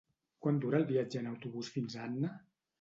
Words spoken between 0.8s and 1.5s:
viatge en